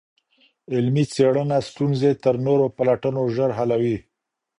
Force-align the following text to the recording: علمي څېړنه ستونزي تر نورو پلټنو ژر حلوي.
علمي 0.73 1.03
څېړنه 1.13 1.57
ستونزي 1.69 2.11
تر 2.23 2.35
نورو 2.45 2.65
پلټنو 2.77 3.21
ژر 3.35 3.49
حلوي. 3.57 3.97